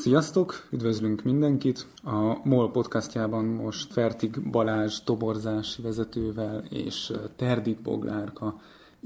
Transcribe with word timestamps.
Sziasztok, 0.00 0.66
üdvözlünk 0.70 1.22
mindenkit! 1.22 1.86
A 2.02 2.48
MOL 2.48 2.70
podcastjában 2.70 3.44
most 3.44 3.92
Fertig 3.92 4.50
Balázs 4.50 5.00
toborzási 5.04 5.82
vezetővel 5.82 6.64
és 6.70 7.12
Terdik 7.36 7.82
Boglárka 7.82 8.60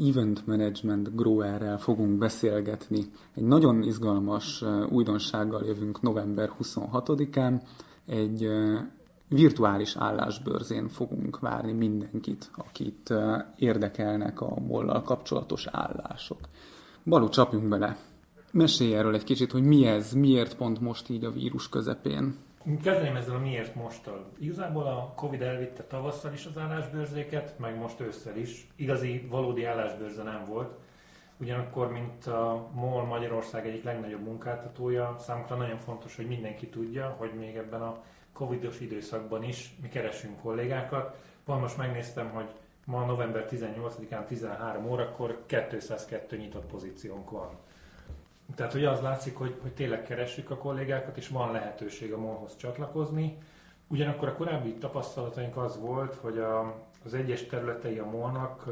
Event 0.09 0.47
Management 0.47 1.17
Growerrel 1.17 1.79
fogunk 1.79 2.19
beszélgetni. 2.19 3.05
Egy 3.35 3.43
nagyon 3.43 3.83
izgalmas 3.83 4.65
újdonsággal 4.91 5.65
jövünk 5.65 6.03
november 6.03 6.51
26-án. 6.63 7.61
Egy 8.07 8.49
virtuális 9.29 9.97
állásbörzén 9.97 10.89
fogunk 10.89 11.39
várni 11.39 11.73
mindenkit, 11.73 12.51
akit 12.57 13.15
érdekelnek 13.57 14.41
a 14.41 14.61
mollal 14.61 15.03
kapcsolatos 15.03 15.67
állások. 15.67 16.39
Balú, 17.05 17.29
csapjunk 17.29 17.69
bele! 17.69 17.97
Mesélj 18.55 18.95
erről 18.97 19.15
egy 19.15 19.25
kicsit, 19.25 19.53
hogy 19.53 19.63
mi 19.63 19.87
ez, 19.87 20.13
miért 20.13 20.57
pont 20.57 20.81
most 20.81 21.09
így 21.09 21.25
a 21.25 21.31
vírus 21.31 21.69
közepén. 21.69 22.37
Kezdeném 22.83 23.17
ezzel 23.17 23.35
a 23.35 23.39
miért 23.39 23.75
mosttal. 23.75 24.27
Igazából 24.39 24.83
a 24.87 25.13
Covid 25.17 25.43
elvitte 25.43 25.83
tavasszal 25.83 26.33
is 26.33 26.47
az 26.47 26.59
állásbőrzéket, 26.59 27.59
meg 27.59 27.79
most 27.79 28.01
ősszel 28.01 28.37
is. 28.37 28.67
Igazi, 28.77 29.27
valódi 29.31 29.65
állásbőrze 29.65 30.23
nem 30.23 30.45
volt. 30.49 30.79
Ugyanakkor, 31.37 31.93
mint 31.93 32.27
a 32.27 32.71
MOL 32.75 33.05
Magyarország 33.05 33.67
egyik 33.67 33.85
legnagyobb 33.85 34.23
munkáltatója, 34.23 35.17
számukra 35.19 35.57
nagyon 35.57 35.79
fontos, 35.79 36.17
hogy 36.17 36.27
mindenki 36.27 36.67
tudja, 36.67 37.15
hogy 37.19 37.31
még 37.39 37.57
ebben 37.57 37.83
a 37.83 38.03
Covidos 38.33 38.81
időszakban 38.81 39.43
is 39.43 39.75
mi 39.83 39.89
keresünk 39.89 40.41
kollégákat. 40.41 41.17
Van 41.45 41.61
most 41.61 41.77
megnéztem, 41.77 42.31
hogy 42.31 42.49
ma 42.85 43.05
november 43.05 43.49
18-án 43.51 44.25
13 44.25 44.91
órakor 44.91 45.45
202 45.47 46.37
nyitott 46.37 46.67
pozíciónk 46.67 47.31
van. 47.31 47.51
Tehát 48.55 48.73
hogy 48.73 48.85
az 48.85 49.01
látszik, 49.01 49.37
hogy, 49.37 49.59
hogy 49.63 49.73
tényleg 49.73 50.03
keressük 50.03 50.51
a 50.51 50.57
kollégákat, 50.57 51.17
és 51.17 51.29
van 51.29 51.53
lehetőség 51.53 52.13
a 52.13 52.19
MOL-hoz 52.19 52.57
csatlakozni. 52.57 53.39
Ugyanakkor 53.87 54.29
a 54.29 54.35
korábbi 54.35 54.75
tapasztalataink 54.75 55.57
az 55.57 55.81
volt, 55.81 56.15
hogy 56.15 56.39
a, 56.39 56.75
az 57.05 57.15
egyes 57.15 57.47
területei 57.47 57.99
a 57.99 58.07
MOL-nak 58.07 58.65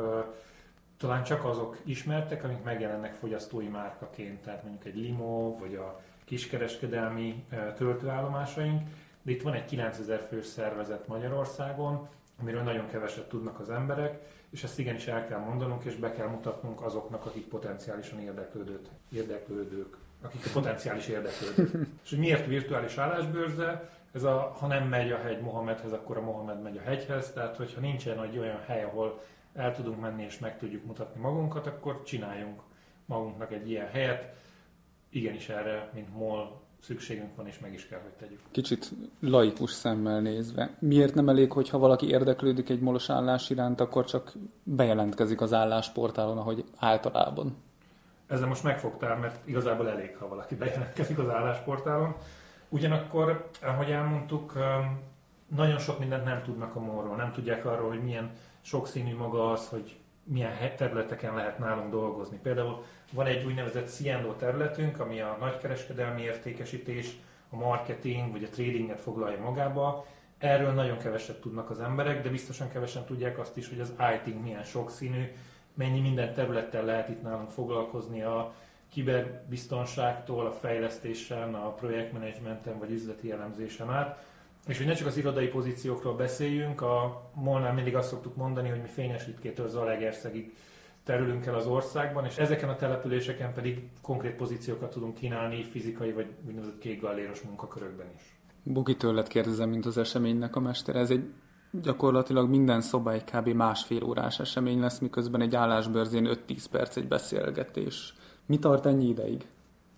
talán 0.97 1.23
csak 1.23 1.45
azok 1.45 1.79
ismertek, 1.85 2.45
amik 2.45 2.63
megjelennek 2.63 3.15
fogyasztói 3.15 3.69
márkaként, 3.69 4.43
tehát 4.43 4.63
mondjuk 4.63 4.85
egy 4.85 4.97
limo, 4.97 5.57
vagy 5.59 5.75
a 5.75 6.01
kiskereskedelmi 6.25 7.45
töltőállomásaink, 7.77 8.89
de 9.23 9.31
itt 9.31 9.43
van 9.43 9.55
egy 9.55 9.65
9000 9.65 10.21
fős 10.21 10.47
szervezet 10.47 11.07
Magyarországon, 11.07 12.09
amiről 12.41 12.63
nagyon 12.63 12.87
keveset 12.87 13.29
tudnak 13.29 13.61
az 13.61 13.71
emberek, 13.71 14.21
és 14.53 14.65
ezt 14.65 14.79
igenis 14.79 15.07
el 15.07 15.27
kell 15.27 15.39
mondanunk, 15.39 15.85
és 15.85 15.95
be 15.95 16.13
kell 16.13 16.29
mutatnunk 16.29 16.83
azoknak, 16.83 17.27
akik 17.27 17.49
potenciálisan 17.49 18.21
érdeklődők, 18.21 18.87
érdeklődők 19.11 19.97
akik 20.23 20.47
a 20.47 20.51
potenciális 20.53 21.09
érdeklődők. 21.09 21.87
és 22.05 22.11
hogy 22.11 22.19
miért 22.19 22.47
virtuális 22.47 22.97
állásbőrze? 22.97 23.91
Ez 24.13 24.23
a, 24.23 24.57
ha 24.59 24.67
nem 24.67 24.89
megy 24.89 25.13
a 25.13 25.19
hegy 25.19 25.41
Mohamedhez, 25.41 25.93
akkor 25.93 26.17
a 26.17 26.21
Mohamed 26.21 26.63
megy 26.63 26.77
a 26.77 26.81
hegyhez, 26.81 27.33
tehát 27.33 27.57
hogyha 27.57 27.81
nincsen 27.81 28.23
egy 28.23 28.39
olyan 28.39 28.61
hely, 28.67 28.83
ahol 28.83 29.23
el 29.55 29.75
tudunk 29.75 30.01
menni 30.01 30.23
és 30.23 30.39
meg 30.39 30.59
tudjuk 30.59 30.85
mutatni 30.85 31.21
magunkat, 31.21 31.67
akkor 31.67 32.03
csináljunk 32.03 32.63
magunknak 33.05 33.53
egy 33.53 33.71
ilyen 33.71 33.89
helyet. 33.89 34.35
Igenis 35.09 35.49
erre, 35.49 35.91
mint 35.95 36.15
MOL 36.15 36.62
szükségünk 36.83 37.37
van, 37.37 37.47
és 37.47 37.59
meg 37.59 37.73
is 37.73 37.87
kell, 37.87 38.01
hogy 38.03 38.11
tegyük. 38.11 38.41
Kicsit 38.51 38.91
laikus 39.21 39.71
szemmel 39.71 40.21
nézve. 40.21 40.77
Miért 40.79 41.15
nem 41.15 41.29
elég, 41.29 41.53
hogyha 41.53 41.79
valaki 41.79 42.09
érdeklődik 42.09 42.69
egy 42.69 42.81
molos 42.81 43.11
állás 43.11 43.51
iránt, 43.51 43.81
akkor 43.81 44.05
csak 44.05 44.33
bejelentkezik 44.63 45.41
az 45.41 45.53
állásportálon, 45.53 46.39
ahogy 46.39 46.65
általában? 46.77 47.57
Ezzel 48.27 48.49
most 48.49 48.63
megfogtál, 48.63 49.17
mert 49.17 49.49
igazából 49.49 49.89
elég, 49.89 50.17
ha 50.17 50.29
valaki 50.29 50.55
bejelentkezik 50.55 51.19
az 51.19 51.29
állásportálon. 51.29 52.15
Ugyanakkor, 52.69 53.49
ahogy 53.63 53.91
elmondtuk, 53.91 54.53
nagyon 55.57 55.79
sok 55.79 55.99
mindent 55.99 56.25
nem 56.25 56.43
tudnak 56.43 56.77
a 56.77 56.81
morról, 56.81 57.17
nem 57.17 57.33
tudják 57.33 57.65
arról, 57.65 57.89
hogy 57.89 58.03
milyen 58.03 58.31
sokszínű 58.61 59.17
maga 59.17 59.51
az, 59.51 59.69
hogy 59.69 59.97
milyen 60.25 60.77
területeken 60.77 61.35
lehet 61.35 61.59
nálunk 61.59 61.91
dolgozni. 61.91 62.39
Például 62.43 62.85
van 63.13 63.27
egy 63.27 63.45
úgynevezett 63.45 63.89
Ciendo 63.89 64.33
területünk, 64.33 65.01
ami 65.01 65.21
a 65.21 65.37
nagykereskedelmi 65.41 66.23
értékesítés, 66.23 67.17
a 67.51 67.57
marketing 67.57 68.33
vagy 68.33 68.45
a 68.45 68.49
tradinget 68.49 69.01
foglalja 69.01 69.41
magába. 69.41 70.07
Erről 70.39 70.73
nagyon 70.73 70.99
keveset 70.99 71.41
tudnak 71.41 71.71
az 71.71 71.81
emberek, 71.81 72.23
de 72.23 72.29
biztosan 72.29 72.71
kevesen 72.71 73.05
tudják 73.05 73.39
azt 73.39 73.57
is, 73.57 73.69
hogy 73.69 73.81
az 73.81 73.93
IT 74.15 74.43
milyen 74.43 74.65
sokszínű, 74.65 75.25
mennyi 75.75 76.01
minden 76.01 76.35
területtel 76.35 76.85
lehet 76.85 77.09
itt 77.09 77.23
nálunk 77.23 77.51
foglalkozni 77.51 78.23
a 78.23 78.55
kiberbiztonságtól, 78.89 80.47
a 80.47 80.53
fejlesztésen, 80.53 81.55
a 81.55 81.73
projektmenedzsmenten 81.73 82.79
vagy 82.79 82.91
üzleti 82.91 83.31
elemzésen 83.31 83.91
át. 83.91 84.25
És 84.67 84.77
hogy 84.77 84.87
ne 84.87 84.95
csak 84.95 85.07
az 85.07 85.17
irodai 85.17 85.49
pozíciókról 85.49 86.15
beszéljünk, 86.15 86.81
a 86.81 87.23
Molnál 87.35 87.73
mindig 87.73 87.97
azt 87.97 88.09
szoktuk 88.09 88.37
mondani, 88.37 88.69
hogy 88.69 88.81
mi 88.81 88.89
Fényesítkétől 88.89 89.69
Zalaegerszegig 89.69 90.55
terülünk 91.05 91.47
el 91.47 91.55
az 91.55 91.67
országban, 91.67 92.25
és 92.25 92.37
ezeken 92.37 92.69
a 92.69 92.77
településeken 92.77 93.53
pedig 93.53 93.89
konkrét 94.03 94.37
pozíciókat 94.37 94.91
tudunk 94.91 95.15
kínálni 95.15 95.65
fizikai 95.65 96.13
vagy 96.13 96.27
úgynevezett 96.47 96.79
kékgalléros 96.79 97.41
munkakörökben 97.41 98.07
is. 98.17 98.37
Bugi 98.63 98.97
tőled 98.97 99.29
kérdezem, 99.29 99.69
mint 99.69 99.87
az 99.87 99.99
eseménynek 99.99 100.57
a 100.57 100.61
mester. 100.61 100.97
Ez 100.97 101.11
egy 101.11 101.25
gyakorlatilag 101.71 102.49
minden 102.49 102.81
szoba 102.81 103.13
egy 103.13 103.25
kb. 103.25 103.49
másfél 103.49 104.03
órás 104.05 104.41
esemény 104.41 104.81
lesz, 104.81 104.99
miközben 104.99 105.41
egy 105.41 105.55
állásbőrzén 105.55 106.29
5-10 106.49 106.65
perc 106.71 106.97
egy 106.97 107.09
beszélgetés. 107.09 108.15
Mi 108.47 108.59
tart 108.59 108.87
ennyi 108.87 109.09
ideig? 109.09 109.47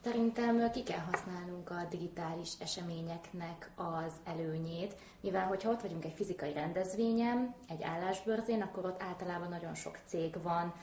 Szerintem 0.04 0.70
ki 0.70 0.82
kell 0.82 1.04
használnunk 1.12 1.70
a 1.70 1.86
digitális 1.90 2.52
eseményeknek 2.60 3.70
az 3.74 4.12
előnyét, 4.24 4.96
mivel 5.20 5.46
hogyha 5.46 5.70
ott 5.70 5.80
vagyunk 5.80 6.04
egy 6.04 6.12
fizikai 6.12 6.52
rendezvényen, 6.52 7.54
egy 7.68 7.82
állásbörzén, 7.82 8.62
akkor 8.62 8.84
ott 8.84 9.02
általában 9.02 9.48
nagyon 9.48 9.74
sok 9.74 9.98
cég 10.06 10.42
van, 10.42 10.74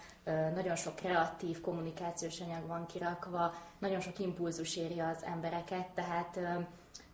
nagyon 0.53 0.75
sok 0.75 0.95
kreatív 0.95 1.61
kommunikációs 1.61 2.39
anyag 2.39 2.67
van 2.67 2.85
kirakva, 2.85 3.53
nagyon 3.79 3.99
sok 3.99 4.19
impulzus 4.19 4.75
éri 4.75 4.99
az 4.99 5.23
embereket, 5.23 5.87
tehát 5.87 6.39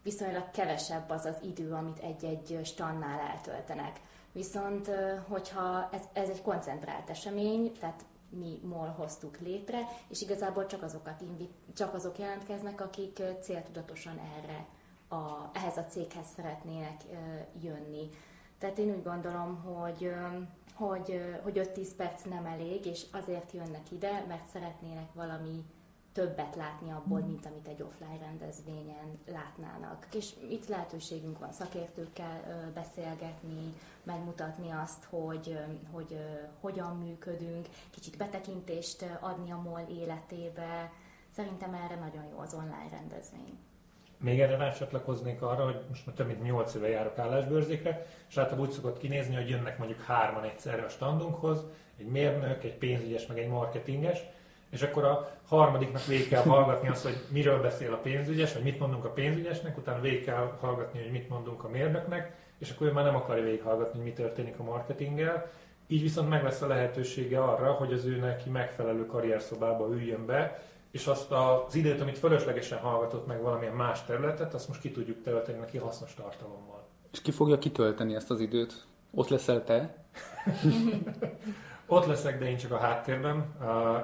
viszonylag 0.03 0.51
kevesebb 0.51 1.09
az 1.09 1.25
az 1.25 1.37
idő, 1.43 1.71
amit 1.71 1.99
egy-egy 1.99 2.59
stannál 2.63 3.19
eltöltenek. 3.19 3.99
Viszont, 4.31 4.91
hogyha 5.27 5.89
ez, 5.91 6.01
ez 6.13 6.29
egy 6.29 6.41
koncentrált 6.41 7.09
esemény, 7.09 7.71
tehát 7.79 8.05
mi 8.29 8.59
MOL 8.63 8.87
hoztuk 8.87 9.39
létre, 9.39 9.79
és 10.07 10.21
igazából 10.21 10.65
csak, 10.65 10.83
azokat 10.83 11.21
invit, 11.21 11.51
csak 11.75 11.93
azok 11.93 12.19
jelentkeznek, 12.19 12.81
akik 12.81 13.21
céltudatosan 13.41 14.19
erre 14.37 14.65
a, 15.09 15.49
ehhez 15.53 15.77
a 15.77 15.85
céghez 15.85 16.27
szeretnének 16.35 17.01
jönni. 17.61 18.09
Tehát 18.57 18.77
én 18.77 18.89
úgy 18.95 19.03
gondolom, 19.03 19.55
hogy, 19.63 20.13
hogy, 20.73 21.21
hogy 21.43 21.69
5-10 21.75 21.87
perc 21.97 22.23
nem 22.23 22.45
elég, 22.45 22.85
és 22.85 23.05
azért 23.11 23.51
jönnek 23.51 23.91
ide, 23.91 24.25
mert 24.27 24.47
szeretnének 24.47 25.13
valami 25.13 25.65
többet 26.17 26.55
látni 26.55 26.91
abból, 26.91 27.19
mint 27.19 27.45
amit 27.45 27.67
egy 27.67 27.81
offline 27.81 28.17
rendezvényen 28.25 29.19
látnának. 29.25 30.07
És 30.13 30.31
itt 30.49 30.67
lehetőségünk 30.67 31.39
van 31.39 31.51
szakértőkkel 31.51 32.71
beszélgetni, 32.73 33.73
megmutatni 34.03 34.69
azt, 34.83 35.03
hogy, 35.09 35.57
hogy 35.91 36.17
hogyan 36.59 36.97
működünk, 36.97 37.67
kicsit 37.89 38.17
betekintést 38.17 39.05
adni 39.19 39.51
a 39.51 39.61
MOL 39.61 39.85
életébe. 39.89 40.91
Szerintem 41.29 41.73
erre 41.73 41.95
nagyon 41.95 42.25
jó 42.31 42.39
az 42.39 42.53
online 42.53 42.89
rendezvény. 42.91 43.57
Még 44.17 44.39
erre 44.39 44.57
rácsatlakoznék 44.57 45.41
arra, 45.41 45.63
hogy 45.63 45.79
most 45.89 46.05
már 46.05 46.15
több 46.15 46.27
mint 46.27 46.43
8 46.43 46.73
éve 46.73 46.89
járok 46.89 47.17
állásbőrzékre, 47.17 48.05
és 48.29 48.37
általában 48.37 48.65
úgy 48.65 48.73
szokott 48.73 48.97
kinézni, 48.97 49.35
hogy 49.35 49.49
jönnek 49.49 49.77
mondjuk 49.77 50.01
hárman 50.01 50.43
egyszerre 50.43 50.83
a 50.83 50.89
standunkhoz, 50.89 51.65
egy 51.97 52.07
mérnök, 52.07 52.63
egy 52.63 52.77
pénzügyes, 52.77 53.25
meg 53.25 53.39
egy 53.39 53.47
marketinges, 53.47 54.19
és 54.69 54.81
akkor 54.81 55.03
a 55.03 55.31
harmadiknak 55.47 56.05
végig 56.05 56.27
kell 56.27 56.43
hallgatni 56.43 56.87
azt, 56.87 57.03
hogy 57.03 57.17
miről 57.29 57.61
beszél 57.61 57.93
a 57.93 57.97
pénzügyes, 57.97 58.53
vagy 58.53 58.63
mit 58.63 58.79
mondunk 58.79 59.05
a 59.05 59.09
pénzügyesnek, 59.09 59.77
utána 59.77 60.01
végig 60.01 60.23
kell 60.23 60.57
hallgatni, 60.59 61.01
hogy 61.01 61.11
mit 61.11 61.29
mondunk 61.29 61.63
a 61.63 61.69
mérnöknek, 61.69 62.35
és 62.57 62.71
akkor 62.71 62.87
ő 62.87 62.91
már 62.91 63.03
nem 63.03 63.15
akarja 63.15 63.43
végighallgatni, 63.43 63.97
hogy 63.97 64.07
mi 64.07 64.13
történik 64.13 64.59
a 64.59 64.63
marketinggel. 64.63 65.51
Így 65.87 66.01
viszont 66.01 66.29
meg 66.29 66.43
lesz 66.43 66.61
a 66.61 66.67
lehetősége 66.67 67.43
arra, 67.43 67.71
hogy 67.71 67.93
az 67.93 68.05
ő 68.05 68.15
neki 68.15 68.49
megfelelő 68.49 69.05
karrierszobába 69.05 69.93
üljön 69.93 70.25
be, 70.25 70.61
és 70.91 71.07
azt 71.07 71.31
az 71.31 71.75
időt, 71.75 72.01
amit 72.01 72.17
fölöslegesen 72.17 72.77
hallgatott 72.77 73.27
meg 73.27 73.41
valamilyen 73.41 73.73
más 73.73 74.05
területet, 74.05 74.53
azt 74.53 74.67
most 74.67 74.81
ki 74.81 74.91
tudjuk 74.91 75.21
tölteni 75.21 75.57
neki 75.57 75.77
hasznos 75.77 76.13
tartalommal. 76.13 76.87
És 77.11 77.21
ki 77.21 77.31
fogja 77.31 77.57
kitölteni 77.57 78.15
ezt 78.15 78.31
az 78.31 78.39
időt? 78.39 78.85
Ott 79.13 79.27
leszel 79.27 79.63
te? 79.63 79.95
Ott 81.89 82.05
leszek, 82.05 82.39
de 82.39 82.49
én 82.49 82.57
csak 82.57 82.71
a 82.71 82.77
háttérben. 82.77 83.55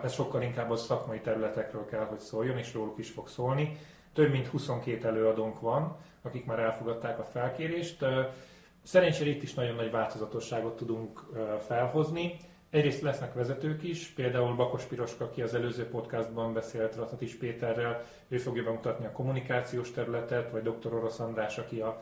Ez 0.03 0.13
sokkal 0.13 0.41
inkább 0.41 0.71
a 0.71 0.75
szakmai 0.75 1.19
területekről 1.19 1.85
kell, 1.85 2.05
hogy 2.05 2.19
szóljon, 2.19 2.57
és 2.57 2.73
róluk 2.73 2.97
is 2.97 3.09
fog 3.09 3.27
szólni. 3.27 3.77
Több 4.13 4.31
mint 4.31 4.47
22 4.47 5.07
előadónk 5.07 5.59
van, 5.59 5.97
akik 6.21 6.45
már 6.45 6.59
elfogadták 6.59 7.19
a 7.19 7.23
felkérést. 7.23 8.05
Szerencsére 8.83 9.29
itt 9.29 9.43
is 9.43 9.53
nagyon 9.53 9.75
nagy 9.75 9.91
változatosságot 9.91 10.75
tudunk 10.75 11.23
felhozni. 11.67 12.37
Egyrészt 12.69 13.01
lesznek 13.01 13.33
vezetők 13.33 13.83
is, 13.83 14.07
például 14.07 14.55
Bakos 14.55 14.83
Piroska, 14.83 15.25
aki 15.25 15.41
az 15.41 15.53
előző 15.53 15.87
podcastban 15.87 16.53
beszélt 16.53 16.95
Ratatis 16.95 17.35
Péterrel, 17.35 18.03
ő 18.27 18.37
fogja 18.37 18.63
bemutatni 18.63 19.05
a 19.05 19.11
kommunikációs 19.11 19.91
területet, 19.91 20.51
vagy 20.51 20.61
dr. 20.61 20.93
Orosz 20.93 21.19
András, 21.19 21.57
aki 21.57 21.79
a, 21.79 22.01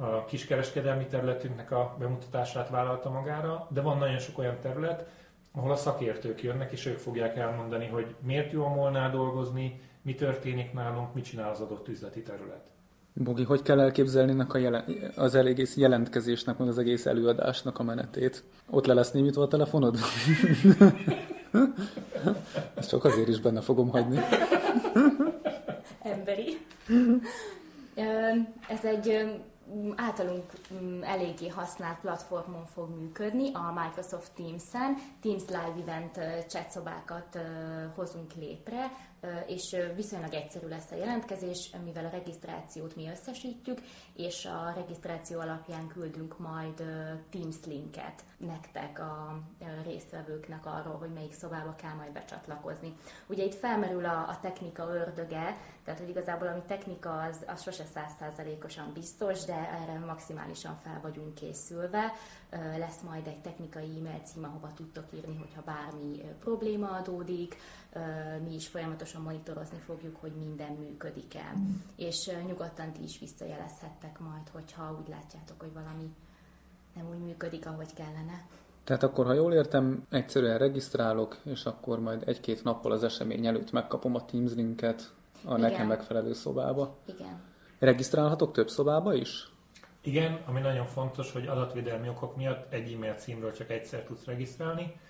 a 0.00 0.24
kiskereskedelmi 0.24 1.06
területünknek 1.06 1.70
a 1.70 1.96
bemutatását 1.98 2.68
vállalta 2.68 3.10
magára, 3.10 3.66
de 3.70 3.80
van 3.80 3.98
nagyon 3.98 4.18
sok 4.18 4.38
olyan 4.38 4.56
terület, 4.60 5.06
ahol 5.52 5.70
a 5.70 5.76
szakértők 5.76 6.42
jönnek, 6.42 6.72
és 6.72 6.86
ők 6.86 6.98
fogják 6.98 7.36
elmondani, 7.36 7.86
hogy 7.86 8.14
miért 8.20 8.52
jó 8.52 8.64
a 8.64 8.74
Molnál 8.74 9.10
dolgozni, 9.10 9.80
mi 10.02 10.14
történik 10.14 10.72
nálunk, 10.72 11.14
mit 11.14 11.24
csinál 11.24 11.50
az 11.50 11.60
adott 11.60 11.88
üzleti 11.88 12.22
terület. 12.22 12.70
Bogi, 13.12 13.42
hogy 13.42 13.62
kell 13.62 13.80
elképzelni 13.80 14.44
a 14.48 14.58
jelen, 14.58 14.84
az 15.16 15.34
egész 15.34 15.76
jelentkezésnek, 15.76 16.58
meg 16.58 16.68
az 16.68 16.78
egész 16.78 17.06
előadásnak 17.06 17.78
a 17.78 17.82
menetét? 17.82 18.44
Ott 18.70 18.86
le 18.86 18.94
lesz 18.94 19.10
némítva 19.10 19.42
a 19.42 19.48
telefonod? 19.48 19.96
Ezt 22.74 22.88
csak 22.88 23.04
azért 23.04 23.28
is 23.28 23.40
benne 23.40 23.60
fogom 23.60 23.88
hagyni. 23.88 24.18
Emberi. 26.02 26.58
Ez 28.68 28.84
egy 28.84 29.26
általunk 29.96 30.52
eléggé 31.02 31.48
használt 31.48 31.98
platformon 32.00 32.66
fog 32.66 32.88
működni, 32.98 33.52
a 33.52 33.82
Microsoft 33.82 34.32
Teams-en. 34.32 34.96
Teams 35.22 35.42
Live 35.46 35.74
Event 35.80 36.46
chatszobákat 36.48 37.38
hozunk 37.94 38.32
létre, 38.34 38.90
és 39.46 39.76
viszonylag 39.94 40.34
egyszerű 40.34 40.68
lesz 40.68 40.90
a 40.90 40.96
jelentkezés, 40.96 41.70
mivel 41.84 42.04
a 42.04 42.08
regisztrációt 42.08 42.96
mi 42.96 43.08
összesítjük, 43.08 43.78
és 44.14 44.44
a 44.44 44.72
regisztráció 44.74 45.40
alapján 45.40 45.86
küldünk 45.86 46.38
majd 46.38 46.76
Teams 47.30 47.56
linket 47.66 48.24
nektek 48.36 48.98
a 48.98 49.38
résztvevőknek 49.84 50.66
arról, 50.66 50.96
hogy 50.96 51.12
melyik 51.12 51.32
szobába 51.32 51.74
kell 51.74 51.94
majd 51.94 52.12
becsatlakozni. 52.12 52.96
Ugye 53.26 53.44
itt 53.44 53.54
felmerül 53.54 54.04
a, 54.04 54.28
a 54.28 54.38
technika 54.40 54.94
ördöge, 54.94 55.56
tehát 55.84 56.00
hogy 56.00 56.08
igazából 56.08 56.48
ami 56.48 56.62
technika 56.66 57.20
az, 57.20 57.44
az 57.46 57.62
sose 57.62 57.84
százszázalékosan 57.84 58.92
biztos, 58.92 59.44
de 59.44 59.54
erre 59.54 59.98
maximálisan 59.98 60.76
fel 60.76 60.98
vagyunk 61.02 61.34
készülve. 61.34 62.12
Lesz 62.78 63.00
majd 63.00 63.26
egy 63.26 63.40
technikai 63.40 63.96
e-mail 63.98 64.20
cím, 64.24 64.44
ahova 64.44 64.72
tudtok 64.74 65.04
írni, 65.14 65.36
hogyha 65.36 65.62
bármi 65.62 66.20
probléma 66.40 66.88
adódik, 66.88 67.56
mi 68.44 68.54
is 68.54 68.68
folyamatosan 68.68 69.07
monitorozni 69.22 69.78
fogjuk, 69.78 70.16
hogy 70.20 70.32
minden 70.38 70.72
működik-e. 70.72 71.52
Mm. 71.58 71.74
És 71.96 72.30
nyugodtan 72.46 72.92
ti 72.92 73.02
is 73.02 73.18
visszajelezhettek 73.18 74.18
majd, 74.18 74.48
hogyha 74.52 74.98
úgy 75.00 75.08
látjátok, 75.08 75.60
hogy 75.60 75.72
valami 75.72 76.14
nem 76.94 77.08
úgy 77.10 77.18
működik, 77.18 77.66
ahogy 77.66 77.94
kellene. 77.94 78.46
Tehát 78.84 79.02
akkor, 79.02 79.26
ha 79.26 79.32
jól 79.32 79.52
értem, 79.52 80.06
egyszerűen 80.10 80.58
regisztrálok, 80.58 81.38
és 81.44 81.64
akkor 81.64 82.00
majd 82.00 82.22
egy-két 82.26 82.64
nappal 82.64 82.92
az 82.92 83.02
esemény 83.02 83.46
előtt 83.46 83.72
megkapom 83.72 84.14
a 84.14 84.24
Teams 84.24 84.54
linket 84.54 85.12
a 85.44 85.56
Igen. 85.56 85.60
nekem 85.60 85.86
megfelelő 85.86 86.32
szobába. 86.32 86.96
Igen. 87.04 87.40
Regisztrálhatok 87.78 88.52
több 88.52 88.68
szobába 88.68 89.14
is? 89.14 89.52
Igen, 90.00 90.40
ami 90.46 90.60
nagyon 90.60 90.86
fontos, 90.86 91.32
hogy 91.32 91.46
adatvédelmi 91.46 92.08
okok 92.08 92.36
miatt 92.36 92.72
egy 92.72 92.92
e-mail 92.92 93.14
címről 93.14 93.52
csak 93.52 93.70
egyszer 93.70 94.02
tudsz 94.02 94.24
regisztrálni, 94.24 95.00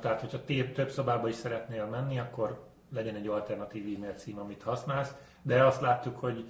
tehát, 0.00 0.20
hogyha 0.20 0.44
több 0.74 0.90
szobába 0.90 1.28
is 1.28 1.34
szeretnél 1.34 1.86
menni, 1.86 2.18
akkor 2.18 2.60
legyen 2.92 3.14
egy 3.14 3.26
alternatív 3.26 3.96
e-mail 3.96 4.12
cím, 4.12 4.38
amit 4.38 4.62
használsz. 4.62 5.14
De 5.42 5.64
azt 5.64 5.80
láttuk, 5.80 6.18
hogy 6.18 6.44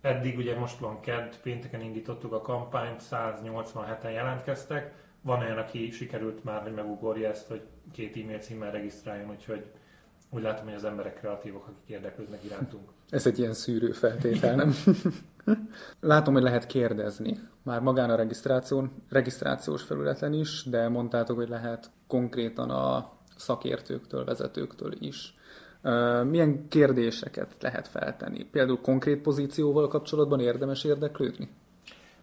eddig 0.00 0.38
ugye 0.38 0.58
most 0.58 0.78
van 0.78 1.00
KED, 1.00 1.36
pénteken 1.42 1.80
indítottuk 1.80 2.32
a 2.32 2.40
kampányt, 2.40 3.02
187-en 3.10 4.12
jelentkeztek. 4.12 4.92
Van 5.20 5.40
olyan, 5.40 5.58
aki 5.58 5.90
sikerült 5.90 6.44
már, 6.44 6.62
hogy 6.62 6.74
megugorja 6.74 7.28
ezt, 7.28 7.48
hogy 7.48 7.62
két 7.92 8.16
e-mail 8.16 8.38
címmel 8.38 8.70
regisztráljon, 8.70 9.30
úgyhogy 9.30 9.64
úgy 10.30 10.42
látom, 10.42 10.64
hogy 10.64 10.74
az 10.74 10.84
emberek 10.84 11.18
kreatívok, 11.18 11.66
akik 11.66 11.88
érdeklődnek 11.94 12.44
irántunk. 12.44 12.88
Ez 13.10 13.26
egy 13.26 13.38
ilyen 13.38 13.54
szűrő 13.54 13.92
feltétel, 13.92 14.54
nem? 14.54 14.74
Látom, 16.00 16.34
hogy 16.34 16.42
lehet 16.42 16.66
kérdezni. 16.66 17.38
Már 17.62 17.80
magán 17.80 18.10
a 18.10 18.16
regisztráción, 18.16 19.02
regisztrációs 19.08 19.82
felületen 19.82 20.32
is, 20.32 20.64
de 20.64 20.88
mondtátok, 20.88 21.36
hogy 21.36 21.48
lehet 21.48 21.90
konkrétan 22.06 22.70
a 22.70 23.12
szakértőktől, 23.36 24.24
vezetőktől 24.24 24.92
is. 24.98 25.34
Milyen 26.24 26.68
kérdéseket 26.68 27.56
lehet 27.60 27.88
feltenni? 27.88 28.44
Például 28.44 28.80
konkrét 28.80 29.20
pozícióval 29.20 29.88
kapcsolatban 29.88 30.40
érdemes 30.40 30.84
érdeklődni? 30.84 31.48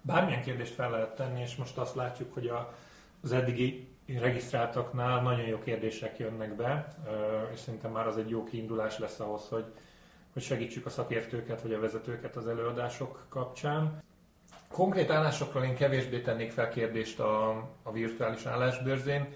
Bármilyen 0.01 0.41
kérdést 0.41 0.73
fel 0.73 0.91
lehet 0.91 1.15
tenni, 1.15 1.41
és 1.41 1.55
most 1.55 1.77
azt 1.77 1.95
látjuk, 1.95 2.33
hogy 2.33 2.51
az 3.21 3.31
eddigi 3.31 3.87
regisztráltaknál 4.07 5.21
nagyon 5.21 5.45
jó 5.45 5.59
kérdések 5.59 6.17
jönnek 6.17 6.55
be, 6.55 6.87
és 7.53 7.59
szerintem 7.59 7.91
már 7.91 8.07
az 8.07 8.17
egy 8.17 8.29
jó 8.29 8.43
kiindulás 8.43 8.99
lesz 8.99 9.19
ahhoz, 9.19 9.47
hogy, 9.49 9.65
hogy 10.33 10.41
segítsük 10.41 10.85
a 10.85 10.89
szakértőket 10.89 11.61
vagy 11.61 11.73
a 11.73 11.79
vezetőket 11.79 12.35
az 12.35 12.47
előadások 12.47 13.25
kapcsán. 13.29 14.03
Konkrét 14.71 15.09
állásokról 15.09 15.63
én 15.63 15.75
kevésbé 15.75 16.21
tennék 16.21 16.51
fel 16.51 16.69
kérdést 16.69 17.19
a, 17.19 17.49
a 17.83 17.91
virtuális 17.91 18.45
állásbőrzén, 18.45 19.27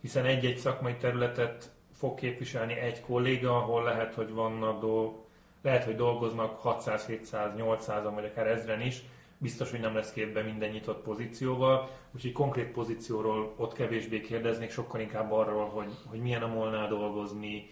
hiszen 0.00 0.24
egy-egy 0.24 0.58
szakmai 0.58 0.96
területet 0.96 1.70
fog 1.96 2.18
képviselni 2.18 2.74
egy 2.74 3.00
kolléga, 3.00 3.56
ahol 3.56 3.82
lehet, 3.82 4.14
hogy 4.14 4.32
vannak 4.32 4.80
dolgok, 4.80 5.22
lehet, 5.62 5.84
hogy 5.84 5.96
dolgoznak 5.96 6.58
600, 6.58 7.06
700, 7.06 7.52
800-an 7.56 8.10
vagy 8.14 8.24
akár 8.24 8.46
ezren 8.46 8.80
is, 8.80 9.02
biztos, 9.38 9.70
hogy 9.70 9.80
nem 9.80 9.94
lesz 9.94 10.12
képbe 10.12 10.42
minden 10.42 10.70
nyitott 10.70 11.02
pozícióval, 11.02 11.90
úgyhogy 12.14 12.32
konkrét 12.32 12.70
pozícióról 12.70 13.54
ott 13.56 13.72
kevésbé 13.72 14.20
kérdeznék, 14.20 14.70
sokkal 14.70 15.00
inkább 15.00 15.32
arról, 15.32 15.66
hogy, 15.66 15.92
hogy 16.06 16.20
milyen 16.20 16.42
a 16.42 16.46
molnál 16.46 16.88
dolgozni, 16.88 17.70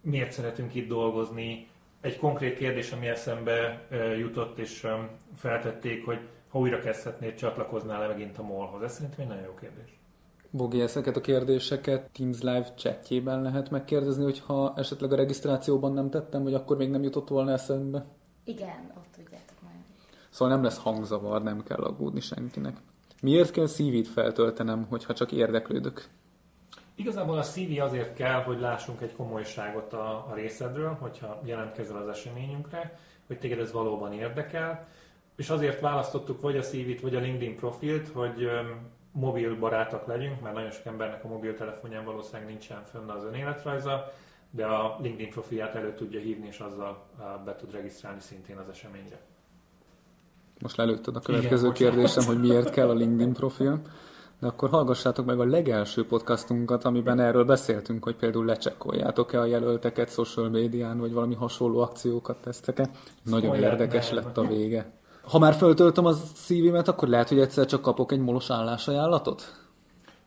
miért 0.00 0.32
szeretünk 0.32 0.74
itt 0.74 0.88
dolgozni. 0.88 1.68
Egy 2.00 2.18
konkrét 2.18 2.58
kérdés, 2.58 2.92
ami 2.92 3.08
eszembe 3.08 3.86
jutott 4.18 4.58
és 4.58 4.86
feltették, 5.36 6.04
hogy 6.04 6.18
ha 6.48 6.58
újra 6.58 6.78
kezdhetnéd, 6.78 7.34
csatlakoznál-e 7.34 8.06
megint 8.06 8.38
a 8.38 8.42
molhoz? 8.42 8.82
Ez 8.82 8.94
szerintem 8.94 9.20
egy 9.20 9.26
nagyon 9.26 9.44
jó 9.44 9.54
kérdés. 9.54 10.01
Bogi, 10.54 10.80
ezeket 10.80 11.16
a 11.16 11.20
kérdéseket 11.20 12.10
Teams 12.10 12.40
Live 12.40 12.74
chatjében 12.74 13.42
lehet 13.42 13.70
megkérdezni, 13.70 14.24
hogyha 14.24 14.72
esetleg 14.76 15.12
a 15.12 15.16
regisztrációban 15.16 15.92
nem 15.92 16.10
tettem, 16.10 16.42
vagy 16.42 16.54
akkor 16.54 16.76
még 16.76 16.90
nem 16.90 17.02
jutott 17.02 17.28
volna 17.28 17.52
eszembe? 17.52 18.04
Igen, 18.44 18.92
ott 18.96 19.06
tudjátok 19.16 19.56
majd. 19.62 19.76
Szóval 20.30 20.54
nem 20.54 20.64
lesz 20.64 20.78
hangzavar, 20.78 21.42
nem 21.42 21.62
kell 21.62 21.82
aggódni 21.82 22.20
senkinek. 22.20 22.76
Miért 23.22 23.50
kell 23.50 23.66
CV-t 23.66 24.08
feltöltenem, 24.08 24.86
hogyha 24.88 25.14
csak 25.14 25.32
érdeklődök? 25.32 26.08
Igazából 26.94 27.38
a 27.38 27.42
CV 27.42 27.80
azért 27.80 28.14
kell, 28.14 28.42
hogy 28.42 28.60
lássunk 28.60 29.00
egy 29.00 29.14
komolyságot 29.16 29.92
a, 29.92 30.26
a 30.30 30.34
részedről, 30.34 30.96
hogyha 31.00 31.40
jelentkezel 31.44 31.96
az 31.96 32.08
eseményünkre, 32.08 32.98
hogy 33.26 33.38
téged 33.38 33.58
ez 33.58 33.72
valóban 33.72 34.12
érdekel, 34.12 34.86
és 35.36 35.50
azért 35.50 35.80
választottuk 35.80 36.40
vagy 36.40 36.56
a 36.56 36.62
CV-t, 36.62 37.00
vagy 37.00 37.14
a 37.14 37.20
LinkedIn 37.20 37.56
profilt, 37.56 38.08
hogy 38.08 38.48
mobil 39.12 39.58
barátok 39.58 40.06
legyünk, 40.06 40.40
mert 40.40 40.54
nagyon 40.54 40.70
sok 40.70 40.86
embernek 40.86 41.24
a 41.24 41.28
mobiltelefonján 41.28 42.04
valószínűleg 42.04 42.48
nincsen 42.48 42.82
fönn 42.84 43.08
az 43.08 43.24
önéletrajza, 43.24 44.12
de 44.50 44.66
a 44.66 44.98
LinkedIn 45.00 45.30
profilját 45.30 45.74
elő 45.74 45.94
tudja 45.94 46.20
hívni, 46.20 46.46
és 46.46 46.58
azzal 46.58 47.06
be 47.44 47.56
tud 47.56 47.72
regisztrálni 47.72 48.20
szintén 48.20 48.56
az 48.56 48.68
eseményre. 48.68 49.20
Most 50.60 50.76
lelőtted 50.76 51.16
a 51.16 51.20
következő 51.20 51.66
Igen, 51.66 51.74
kérdésem, 51.74 52.24
hogy 52.24 52.40
miért 52.40 52.70
kell 52.70 52.88
a 52.88 52.92
LinkedIn 52.92 53.32
profil. 53.32 53.80
De 54.40 54.46
akkor 54.48 54.68
hallgassátok 54.68 55.26
meg 55.26 55.40
a 55.40 55.44
legelső 55.44 56.06
podcastunkat, 56.06 56.84
amiben 56.84 57.20
erről 57.20 57.44
beszéltünk, 57.44 58.04
hogy 58.04 58.16
például 58.16 58.44
lecsekkoljátok-e 58.44 59.40
a 59.40 59.44
jelölteket 59.44 60.10
social 60.10 60.48
médián, 60.48 60.98
vagy 60.98 61.12
valami 61.12 61.34
hasonló 61.34 61.80
akciókat 61.80 62.36
tesztek-e. 62.40 62.90
Nagyon 63.22 63.54
érdekes 63.54 64.10
lett 64.10 64.36
a 64.36 64.46
vége. 64.46 64.92
Ha 65.22 65.38
már 65.38 65.54
föltöltöm 65.54 66.06
a 66.06 66.12
szívimet, 66.12 66.88
akkor 66.88 67.08
lehet, 67.08 67.28
hogy 67.28 67.40
egyszer 67.40 67.66
csak 67.66 67.82
kapok 67.82 68.12
egy 68.12 68.20
molos 68.20 68.50
állásajánlatot? 68.50 69.66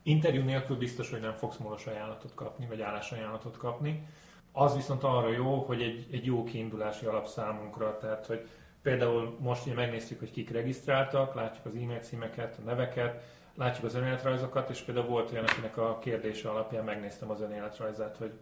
Interjú 0.02 0.42
nélkül 0.42 0.76
biztos, 0.76 1.10
hogy 1.10 1.20
nem 1.20 1.34
fogsz 1.34 1.56
molos 1.56 1.86
ajánlatot 1.86 2.34
kapni, 2.34 2.66
vagy 2.66 2.80
állásajánlatot 2.80 3.56
kapni. 3.56 4.06
Az 4.52 4.74
viszont 4.74 5.02
arra 5.04 5.30
jó, 5.30 5.64
hogy 5.66 5.82
egy, 5.82 6.06
egy 6.10 6.24
jó 6.24 6.44
kiindulási 6.44 7.06
alap 7.06 7.26
számunkra, 7.26 7.98
tehát 8.00 8.26
hogy 8.26 8.48
például 8.82 9.36
most 9.40 9.66
ugye 9.66 9.74
megnéztük, 9.74 10.18
hogy 10.18 10.30
kik 10.30 10.50
regisztráltak, 10.50 11.34
látjuk 11.34 11.66
az 11.66 11.72
e-mail 11.82 11.98
címeket, 11.98 12.58
a 12.58 12.64
neveket, 12.64 13.22
látjuk 13.54 13.84
az 13.84 13.94
önéletrajzokat, 13.94 14.70
és 14.70 14.80
például 14.80 15.06
volt 15.06 15.32
olyan, 15.32 15.44
akinek 15.44 15.76
a 15.76 15.98
kérdése 15.98 16.48
alapján 16.50 16.84
megnéztem 16.84 17.30
az 17.30 17.40
önéletrajzát, 17.40 18.16
hogy 18.16 18.32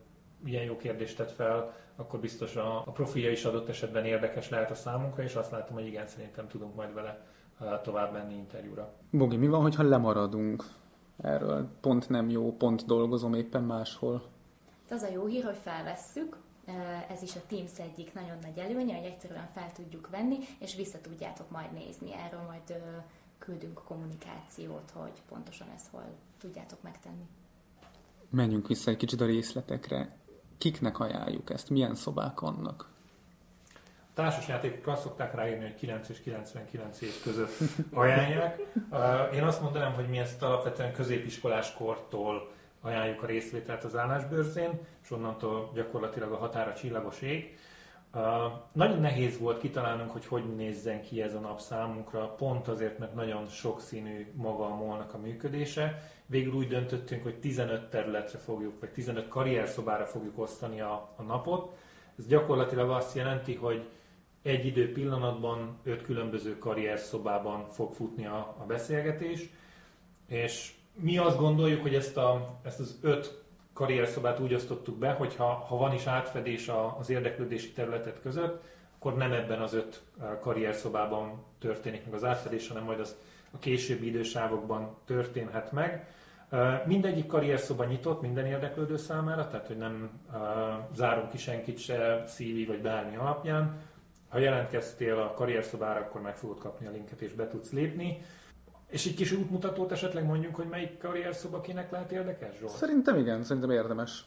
ilyen 0.44 0.64
jó 0.64 0.76
kérdést 0.76 1.16
tett 1.16 1.30
fel, 1.30 1.74
akkor 1.96 2.20
biztos 2.20 2.56
a, 2.56 2.82
a 2.86 2.90
profilja 2.90 3.30
is 3.30 3.44
adott 3.44 3.68
esetben 3.68 4.04
érdekes 4.04 4.48
lehet 4.48 4.70
a 4.70 4.74
számunkra, 4.74 5.22
és 5.22 5.34
azt 5.34 5.50
látom, 5.50 5.74
hogy 5.74 5.86
igen, 5.86 6.06
szerintem 6.06 6.48
tudunk 6.48 6.74
majd 6.74 6.94
vele 6.94 7.20
tovább 7.82 8.12
menni 8.12 8.34
interjúra. 8.34 8.92
Bogi, 9.10 9.36
mi 9.36 9.48
van, 9.48 9.62
hogyha 9.62 9.82
lemaradunk 9.82 10.64
erről? 11.22 11.68
Pont 11.80 12.08
nem 12.08 12.28
jó, 12.28 12.56
pont 12.56 12.86
dolgozom 12.86 13.34
éppen 13.34 13.62
máshol. 13.62 14.22
Az 14.90 15.02
a 15.02 15.10
jó 15.12 15.26
hír, 15.26 15.44
hogy 15.44 15.56
felvesszük, 15.56 16.36
ez 17.08 17.22
is 17.22 17.36
a 17.36 17.40
Teams 17.46 17.78
egyik 17.78 18.14
nagyon 18.14 18.38
nagy 18.42 18.58
előnye, 18.58 18.96
hogy 18.96 19.06
egyszerűen 19.06 19.46
fel 19.46 19.72
tudjuk 19.72 20.08
venni, 20.10 20.36
és 20.58 20.76
vissza 20.76 21.00
tudjátok 21.00 21.50
majd 21.50 21.72
nézni. 21.72 22.12
Erről 22.12 22.40
majd 22.46 22.82
küldünk 23.38 23.80
kommunikációt, 23.84 24.90
hogy 24.92 25.22
pontosan 25.28 25.68
ezt 25.74 25.90
hol 25.90 26.04
tudjátok 26.38 26.82
megtenni. 26.82 27.24
menjünk 28.30 28.66
vissza 28.66 28.90
egy 28.90 28.96
kicsit 28.96 29.20
a 29.20 29.26
részletekre. 29.26 30.16
Kiknek 30.58 30.99
ajánljuk 30.99 31.50
ezt? 31.50 31.70
Milyen 31.70 31.94
szobák 31.94 32.40
vannak? 32.40 32.92
társasjátékokra 34.14 34.92
azt 34.92 35.02
szokták 35.02 35.34
ráírni, 35.34 35.62
hogy 35.64 35.75
9 35.75 36.08
és 36.08 36.20
99 36.20 37.00
év 37.00 37.23
között 37.23 37.58
ajánlják. 37.92 38.61
Én 39.37 39.42
azt 39.42 39.61
mondanám, 39.61 39.92
hogy 39.92 40.08
mi 40.08 40.18
ezt 40.18 40.42
alapvetően 40.42 40.92
középiskolás 40.92 41.75
kortól 41.75 42.52
ajánljuk 42.80 43.23
a 43.23 43.26
részvételt 43.26 43.84
az 43.84 43.96
állásbőrzén, 43.96 44.80
és 45.02 45.11
onnantól 45.11 45.70
gyakorlatilag 45.75 46.32
a 46.32 46.37
határa 46.37 46.75
csillagos 46.75 47.20
ég. 47.20 47.58
Uh, 48.14 48.52
nagyon 48.73 49.00
nehéz 49.00 49.38
volt 49.38 49.59
kitalálnunk, 49.59 50.11
hogy 50.11 50.26
hogy 50.26 50.54
nézzen 50.54 51.02
ki 51.02 51.23
ez 51.23 51.35
a 51.35 51.38
nap 51.38 51.61
számunkra, 51.61 52.26
pont 52.26 52.68
azért, 52.68 52.99
mert 52.99 53.14
nagyon 53.14 53.47
sokszínű 53.47 54.33
maga 54.35 54.64
a 54.64 54.75
molnak 54.75 55.14
a 55.14 55.18
működése. 55.18 56.11
Végül 56.26 56.52
úgy 56.52 56.68
döntöttünk, 56.68 57.23
hogy 57.23 57.38
15 57.38 57.90
területre 57.90 58.38
fogjuk, 58.38 58.80
vagy 58.80 58.90
15 58.90 59.28
karrierszobára 59.28 60.06
fogjuk 60.06 60.38
osztani 60.38 60.80
a, 60.80 61.14
a 61.16 61.23
napot. 61.23 61.76
Ez 62.18 62.26
gyakorlatilag 62.26 62.90
azt 62.90 63.16
jelenti, 63.16 63.54
hogy 63.54 63.88
egy 64.42 64.66
idő 64.66 64.92
pillanatban 64.92 65.78
öt 65.83 66.02
különböző 66.02 66.59
karrierszobában 66.59 67.68
fog 67.68 67.92
futni 67.92 68.26
a, 68.26 68.56
a 68.59 68.64
beszélgetés, 68.66 69.49
és 70.26 70.75
mi 70.94 71.18
azt 71.18 71.38
gondoljuk, 71.38 71.83
hogy 71.83 71.94
ezt, 71.94 72.16
a, 72.16 72.59
ezt 72.62 72.80
az 72.80 72.99
öt 73.02 73.43
karrierszobát 73.74 74.40
úgy 74.40 74.54
osztottuk 74.54 74.98
be, 74.98 75.12
hogy 75.12 75.36
ha, 75.36 75.44
ha 75.44 75.76
van 75.76 75.92
is 75.92 76.06
átfedés 76.06 76.70
az 76.98 77.10
érdeklődési 77.10 77.72
területet 77.72 78.20
között, 78.20 78.62
akkor 78.98 79.16
nem 79.16 79.32
ebben 79.32 79.60
az 79.60 79.74
öt 79.74 80.02
karrierszobában 80.40 81.44
történik 81.58 82.04
meg 82.04 82.14
az 82.14 82.24
átfedés, 82.24 82.68
hanem 82.68 82.84
majd 82.84 83.00
az 83.00 83.16
a 83.50 83.58
későbbi 83.58 84.06
idősávokban 84.06 84.96
történhet 85.04 85.72
meg. 85.72 86.06
Mindegyik 86.86 87.26
karrierszoba 87.26 87.84
nyitott 87.84 88.20
minden 88.20 88.46
érdeklődő 88.46 88.96
számára, 88.96 89.48
tehát 89.48 89.66
hogy 89.66 89.76
nem 89.76 90.10
zárunk 90.94 91.30
ki 91.30 91.38
senkit 91.38 91.78
se 91.78 92.22
CV 92.26 92.66
vagy 92.66 92.80
bármi 92.82 93.16
alapján. 93.16 93.80
Ha 94.28 94.38
jelentkeztél 94.38 95.18
a 95.18 95.34
karrierszobára, 95.34 96.00
akkor 96.00 96.20
meg 96.20 96.36
fogod 96.36 96.58
kapni 96.58 96.86
a 96.86 96.90
linket 96.90 97.20
és 97.20 97.32
be 97.32 97.48
tudsz 97.48 97.72
lépni. 97.72 98.22
És 98.94 99.06
egy 99.06 99.14
kis 99.14 99.32
útmutatót 99.32 99.92
esetleg 99.92 100.24
mondjuk, 100.24 100.54
hogy 100.54 100.66
melyik 100.68 100.98
karrierszoba 100.98 101.60
kinek 101.60 101.90
lehet 101.90 102.12
érdekes, 102.12 102.56
Zsolt? 102.58 102.72
Szerintem 102.72 103.16
igen, 103.16 103.44
szerintem 103.44 103.70
érdemes. 103.70 104.24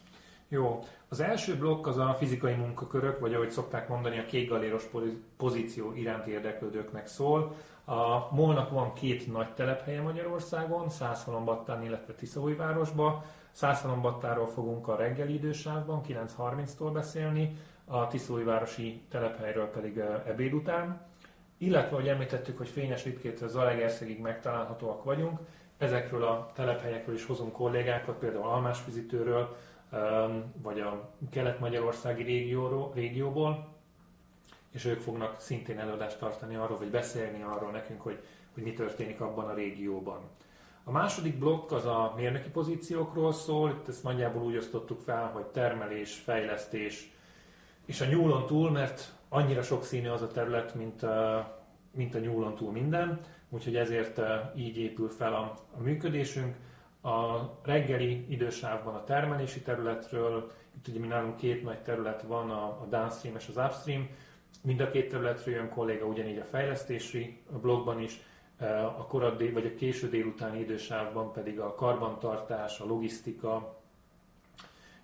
Jó. 0.48 0.80
Az 1.08 1.20
első 1.20 1.58
blokk 1.58 1.88
az 1.88 1.98
a 1.98 2.16
fizikai 2.18 2.54
munkakörök, 2.54 3.20
vagy 3.20 3.34
ahogy 3.34 3.50
szokták 3.50 3.88
mondani, 3.88 4.20
a 4.20 4.26
kékgaléros 4.26 4.90
pozíció 5.38 5.94
iránt 5.94 6.26
érdeklődőknek 6.26 7.08
szól. 7.08 7.56
A 7.86 8.36
MOL-nak 8.36 8.70
van 8.70 8.94
két 8.94 9.32
nagy 9.32 9.54
telephelye 9.54 10.02
Magyarországon, 10.02 10.90
Szászhalombattán, 10.90 11.84
illetve 11.84 12.14
Tiszaújvárosban. 12.14 13.22
Szászhalombattáról 13.52 14.48
fogunk 14.48 14.88
a 14.88 14.96
reggeli 14.96 15.34
idősávban, 15.34 16.02
9.30-tól 16.08 16.90
beszélni, 16.94 17.58
a 17.86 18.08
Tiszaújvárosi 18.08 19.02
telephelyről 19.10 19.70
pedig 19.70 19.98
ebéd 20.26 20.54
után. 20.54 21.06
Illetve, 21.58 21.96
hogy 21.96 22.08
említettük, 22.08 22.58
hogy 22.58 22.70
Fényes 22.70 23.06
Lipkétől 23.06 23.50
Zalegerszegig 23.50 24.20
megtalálhatóak 24.20 25.04
vagyunk, 25.04 25.40
ezekről 25.78 26.24
a 26.24 26.52
telephelyekről 26.54 27.16
is 27.16 27.26
hozunk 27.26 27.52
kollégákat, 27.52 28.18
például 28.18 28.48
Almásfizitőről, 28.48 29.58
vagy 30.62 30.80
a 30.80 31.10
kelet-magyarországi 31.32 32.24
régióról, 32.24 32.92
régióból, 32.94 33.68
és 34.72 34.86
ők 34.86 35.00
fognak 35.00 35.40
szintén 35.40 35.80
előadást 35.80 36.20
tartani 36.20 36.56
arról, 36.56 36.78
vagy 36.78 36.90
beszélni 36.90 37.42
arról 37.42 37.72
nekünk, 37.72 38.02
hogy, 38.02 38.20
hogy 38.54 38.64
mi 38.64 38.74
történik 38.74 39.22
abban 39.22 39.50
a 39.50 39.54
régióban. 39.54 40.20
A 40.84 40.92
második 40.92 41.38
blokk 41.38 41.72
az 41.72 41.86
a 41.86 42.14
mérnöki 42.16 42.50
pozíciókról 42.50 43.34
szól, 43.34 43.70
itt 43.70 43.88
ezt 43.88 44.04
nagyjából 44.04 44.44
úgy 44.44 44.58
osztottuk 44.58 45.00
fel, 45.00 45.30
hogy 45.34 45.46
termelés, 45.46 46.14
fejlesztés, 46.14 47.12
és 47.86 48.02
a 48.02 48.06
nyúlon 48.06 48.46
túl, 48.46 48.72
mert 48.72 49.17
annyira 49.30 49.62
sokszínű 49.62 50.08
az 50.08 50.22
a 50.22 50.28
terület, 50.28 50.76
mint, 50.76 51.06
mint 51.92 52.16
a 52.16 52.20
nyúlon 52.20 52.56
túl 52.56 52.72
minden, 52.72 53.20
úgyhogy 53.50 53.76
ezért 53.76 54.22
így 54.56 54.78
épül 54.78 55.10
fel 55.10 55.34
a, 55.34 55.54
a 55.78 55.82
működésünk. 55.82 56.56
A 57.02 57.42
reggeli 57.64 58.26
idősávban 58.30 58.96
a 58.96 59.04
termelési 59.04 59.62
területről, 59.62 60.52
itt 60.76 60.88
ugye 60.88 61.00
mi 61.00 61.08
nálunk 61.08 61.36
két 61.36 61.64
nagy 61.64 61.82
terület 61.82 62.22
van, 62.22 62.50
a, 62.50 62.64
a 62.64 62.86
downstream 62.90 63.36
és 63.36 63.48
az 63.48 63.58
upstream, 63.58 64.10
mind 64.64 64.80
a 64.80 64.90
két 64.90 65.10
területről 65.10 65.56
jön 65.56 65.70
kolléga, 65.70 66.06
ugyanígy 66.06 66.38
a 66.38 66.44
fejlesztési 66.44 67.42
blogban 67.62 68.02
is, 68.02 68.20
a 68.98 69.08
korad 69.08 69.54
vagy 69.54 69.66
a 69.66 69.76
késő 69.76 70.10
délutáni 70.10 70.60
idősávban 70.60 71.32
pedig 71.32 71.60
a 71.60 71.76
karbantartás, 71.76 72.80
a 72.80 72.86
logisztika, 72.86 73.78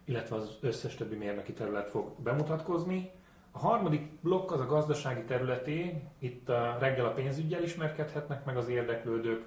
illetve 0.05 0.35
az 0.35 0.57
összes 0.61 0.95
többi 0.95 1.15
mérnöki 1.15 1.53
terület 1.53 1.89
fog 1.89 2.11
bemutatkozni. 2.21 3.11
A 3.55 3.59
harmadik 3.59 4.01
blokk 4.21 4.51
az 4.51 4.59
a 4.59 4.65
gazdasági 4.65 5.23
területé, 5.23 6.01
itt 6.19 6.49
a 6.49 6.77
reggel 6.79 7.05
a 7.05 7.13
pénzügyel 7.13 7.63
ismerkedhetnek 7.63 8.45
meg 8.45 8.57
az 8.57 8.67
érdeklődők, 8.67 9.45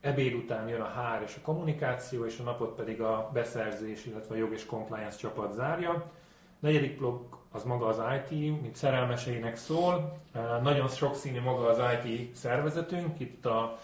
ebéd 0.00 0.34
után 0.34 0.68
jön 0.68 0.80
a 0.80 0.88
HR 0.88 1.22
és 1.22 1.36
a 1.36 1.44
kommunikáció, 1.44 2.24
és 2.24 2.38
a 2.38 2.42
napot 2.42 2.74
pedig 2.74 3.00
a 3.00 3.30
beszerzés, 3.32 4.06
illetve 4.06 4.34
a 4.34 4.38
jog 4.38 4.52
és 4.52 4.66
compliance 4.66 5.16
csapat 5.16 5.52
zárja. 5.52 6.10
Negyedik 6.58 6.98
blokk 6.98 7.34
az 7.50 7.64
maga 7.64 7.86
az 7.86 8.00
IT, 8.14 8.60
mint 8.60 8.76
szerelmeseinek 8.76 9.56
szól. 9.56 10.18
Nagyon 10.62 10.88
sokszínű 10.88 11.40
maga 11.40 11.66
az 11.66 11.80
IT 12.04 12.34
szervezetünk, 12.34 13.20
itt 13.20 13.46
a 13.46 13.78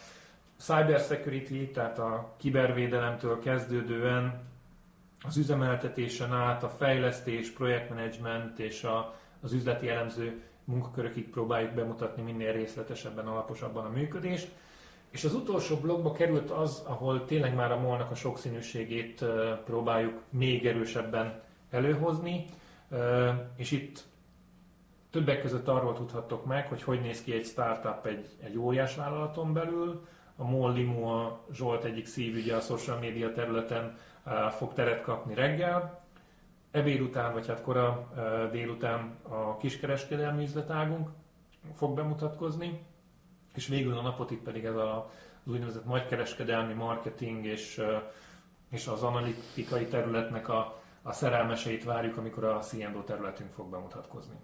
cyber 0.56 1.00
security, 1.00 1.72
tehát 1.72 1.98
a 1.98 2.34
kibervédelemtől 2.36 3.38
kezdődően 3.38 4.46
az 5.26 5.36
üzemeltetésen 5.36 6.32
át, 6.32 6.62
a 6.62 6.68
fejlesztés, 6.68 7.50
projektmenedzsment 7.50 8.58
és 8.58 8.84
a, 8.84 9.14
az 9.40 9.52
üzleti 9.52 9.88
elemző 9.88 10.42
munkakörökig 10.64 11.30
próbáljuk 11.30 11.72
bemutatni 11.72 12.22
minél 12.22 12.52
részletesebben, 12.52 13.26
alaposabban 13.26 13.84
a 13.84 13.88
működést. 13.90 14.48
És 15.10 15.24
az 15.24 15.34
utolsó 15.34 15.76
blogba 15.76 16.12
került 16.12 16.50
az, 16.50 16.82
ahol 16.86 17.24
tényleg 17.24 17.54
már 17.54 17.72
a 17.72 17.78
molnak 17.78 18.10
a 18.10 18.14
sokszínűségét 18.14 19.24
próbáljuk 19.64 20.22
még 20.30 20.66
erősebben 20.66 21.40
előhozni, 21.70 22.44
és 23.56 23.70
itt 23.70 24.04
többek 25.10 25.40
között 25.40 25.68
arról 25.68 25.94
tudhattok 25.94 26.44
meg, 26.44 26.68
hogy 26.68 26.82
hogy 26.82 27.00
néz 27.00 27.22
ki 27.22 27.32
egy 27.32 27.44
startup 27.44 28.06
egy, 28.06 28.26
egy 28.42 28.58
óriás 28.58 28.96
vállalaton 28.96 29.52
belül. 29.52 30.06
A 30.36 30.44
MOL 30.44 30.72
Limo, 30.72 31.08
a 31.08 31.40
Zsolt 31.52 31.84
egyik 31.84 32.06
szívügye 32.06 32.54
a 32.54 32.60
social 32.60 32.98
media 32.98 33.32
területen 33.32 33.96
fog 34.50 34.72
teret 34.72 35.02
kapni 35.02 35.34
reggel, 35.34 35.97
ebéd 36.78 37.00
után, 37.00 37.32
vagy 37.32 37.46
hát 37.46 37.62
kora 37.62 38.08
délután 38.50 39.18
a 39.28 39.56
kiskereskedelmi 39.56 40.42
üzletágunk 40.42 41.08
fog 41.74 41.94
bemutatkozni, 41.94 42.86
és 43.54 43.66
végül 43.66 43.98
a 43.98 44.02
napot 44.02 44.30
itt 44.30 44.42
pedig 44.42 44.64
ez 44.64 44.74
a, 44.74 45.10
az 45.44 45.52
úgynevezett 45.52 45.84
nagykereskedelmi 45.84 46.72
marketing 46.72 47.44
és, 47.44 47.82
és 48.70 48.86
az 48.86 49.02
analitikai 49.02 49.86
területnek 49.86 50.48
a, 50.48 50.80
a 51.02 51.12
szerelmeseit 51.12 51.84
várjuk, 51.84 52.16
amikor 52.16 52.44
a 52.44 52.58
C&O 52.58 53.02
területünk 53.02 53.52
fog 53.52 53.70
bemutatkozni 53.70 54.36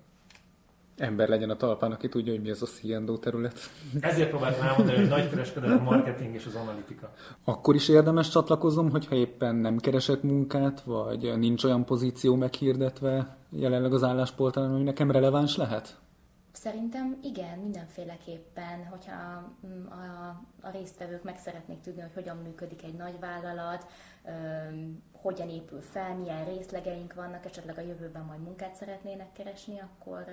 ember 0.97 1.29
legyen 1.29 1.51
a 1.51 1.57
talpán, 1.57 1.93
aki 1.93 2.09
tudja, 2.09 2.33
hogy 2.33 2.43
mi 2.43 2.51
az 2.51 2.63
a 2.63 2.67
C&O 2.67 3.17
terület. 3.17 3.59
Ezért 4.01 4.29
próbáltam 4.29 4.67
elmondani, 4.67 4.99
hogy 4.99 5.09
nagy 5.09 5.29
kereskedelem, 5.29 5.83
marketing 5.83 6.35
és 6.35 6.47
az 6.47 6.55
analitika. 6.55 7.13
Akkor 7.45 7.75
is 7.75 7.89
érdemes 7.89 8.29
csatlakoznom, 8.29 8.91
hogyha 8.91 9.15
éppen 9.15 9.55
nem 9.55 9.79
keresek 9.79 10.23
munkát, 10.23 10.83
vagy 10.83 11.39
nincs 11.39 11.65
olyan 11.65 11.85
pozíció 11.85 12.35
meghirdetve 12.35 13.37
jelenleg 13.51 13.93
az 13.93 14.03
álláspoltán, 14.03 14.71
ami 14.71 14.83
nekem 14.83 15.11
releváns 15.11 15.57
lehet? 15.57 15.97
Szerintem 16.65 17.19
igen, 17.23 17.59
mindenféleképpen, 17.59 18.87
hogyha 18.87 19.53
mm, 19.67 19.87
a, 19.87 20.29
a 20.61 20.71
résztvevők 20.71 21.23
meg 21.23 21.39
szeretnék 21.39 21.81
tudni, 21.81 22.01
hogy 22.01 22.15
hogyan 22.15 22.37
működik 22.37 22.83
egy 22.83 22.95
nagy 22.95 23.19
vállalat, 23.19 23.87
hogyan 25.13 25.49
épül 25.49 25.81
fel, 25.83 26.15
milyen 26.15 26.45
részlegeink 26.45 27.15
vannak, 27.15 27.45
esetleg 27.45 27.79
a 27.79 27.81
jövőben 27.81 28.25
majd 28.25 28.41
munkát 28.41 28.75
szeretnének 28.75 29.33
keresni, 29.33 29.81
akkor 29.81 30.25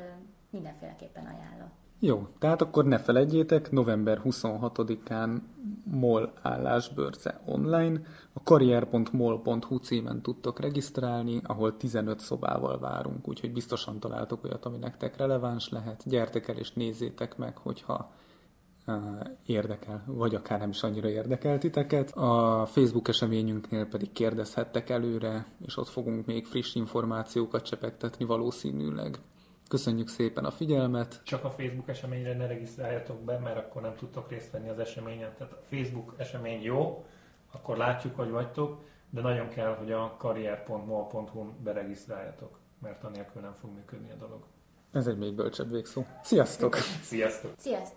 mindenféleképpen 0.50 1.26
ajánlom. 1.26 1.72
Jó, 2.04 2.28
tehát 2.40 2.62
akkor 2.62 2.86
ne 2.86 2.98
felejtjétek, 2.98 3.72
november 3.72 4.22
26-án 4.24 5.38
MOL 5.84 6.32
állásbörze 6.42 7.42
online, 7.46 8.02
a 8.34 8.44
karrier.mol.hu 8.44 9.78
címen 9.78 10.22
tudtok 10.22 10.60
regisztrálni, 10.60 11.42
ahol 11.44 11.78
15 11.78 12.20
szobával 12.20 12.80
várunk, 12.80 13.28
úgyhogy 13.28 13.54
biztosan 13.54 14.00
találtok 14.00 14.44
olyat, 14.44 14.66
ami 14.66 14.78
nektek 14.78 15.18
releváns 15.18 15.70
lehet. 15.70 16.04
Gyertek 16.06 16.48
el 16.48 16.58
és 16.58 16.72
nézzétek 16.74 17.38
meg, 17.38 17.58
hogyha 17.58 18.12
érdekel, 19.46 20.04
vagy 20.06 20.36
akár 20.36 20.60
nem 20.60 20.70
is 20.70 20.84
annyira 20.84 21.10
érdekel 21.10 21.58
titeket. 21.58 22.12
A 22.12 22.66
Facebook 22.66 23.08
eseményünknél 23.08 23.86
pedig 23.86 24.12
kérdezhettek 24.12 24.90
előre, 24.90 25.46
és 25.66 25.78
ott 25.78 25.90
fogunk 25.90 26.26
még 26.26 26.46
friss 26.46 26.76
információkat 26.76 27.64
csepegtetni 27.64 28.26
valószínűleg. 28.26 29.20
Köszönjük 29.72 30.08
szépen 30.08 30.46
a 30.46 30.52
figyelmet. 30.52 31.22
Csak 31.24 31.44
a 31.44 31.50
Facebook 31.50 31.90
eseményre 31.90 32.36
ne 32.36 32.48
regisztráljatok 32.48 33.20
be, 33.22 33.38
mert 33.38 33.58
akkor 33.58 33.82
nem 33.82 33.96
tudtok 33.96 34.30
részt 34.30 34.52
venni 34.52 34.70
az 34.70 34.80
eseményen. 34.80 35.34
Tehát 35.38 35.54
a 35.54 35.62
Facebook 35.70 36.14
esemény 36.18 36.62
jó, 36.62 37.06
akkor 37.52 37.78
látjuk, 37.78 38.16
hogy 38.16 38.30
vagytok, 38.30 38.82
de 39.10 39.22
nagyon 39.22 39.48
kell, 39.48 39.76
hogy 39.76 39.92
a 39.92 40.16
karrier.mol.hu-n 40.18 41.54
beregisztráljatok, 41.64 42.60
mert 42.82 43.04
anélkül 43.04 43.42
nem 43.42 43.54
fog 43.54 43.70
működni 43.74 44.12
a 44.12 44.16
dolog. 44.16 44.44
Ez 44.92 45.08
egy 45.08 45.18
még 45.18 45.34
bölcsebb 45.34 45.72
végszó. 45.72 46.06
Sziasztok! 46.24 46.76
Sziasztok! 46.76 47.52
Sziasztok! 47.58 47.88